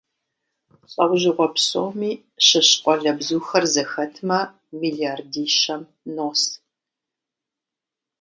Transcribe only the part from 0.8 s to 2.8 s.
ЛӀэужьыгъуэ псоми щыщ